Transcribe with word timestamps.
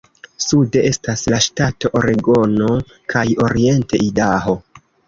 Sude 0.43 0.81
estas 0.91 1.25
la 1.33 1.39
ŝtato 1.47 1.93
Oregono 2.01 2.73
kaj 3.17 3.25
oriente 3.49 4.07
Idaho. 4.11 4.63